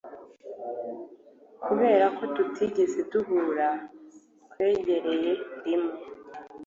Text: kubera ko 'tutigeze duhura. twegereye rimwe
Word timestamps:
kubera 1.63 2.05
ko 2.17 2.23
'tutigeze 2.33 2.99
duhura. 3.11 3.67
twegereye 4.51 5.31
rimwe 5.65 5.93